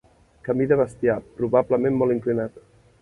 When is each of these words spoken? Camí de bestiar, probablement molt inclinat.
Camí 0.47 0.65
de 0.71 0.79
bestiar, 0.79 1.17
probablement 1.41 2.01
molt 2.01 2.15
inclinat. 2.17 2.59